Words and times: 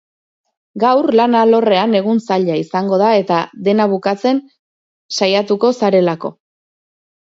Gaur 0.83 1.09
lan 1.21 1.37
alorrean 1.41 1.93
egun 1.99 2.23
zaila 2.29 2.57
izango 2.63 3.01
da, 3.03 3.13
eta 3.23 3.45
dena 3.71 3.89
bukatzen 3.95 4.43
saiatuko 5.23 5.77
zarelako. 5.81 6.39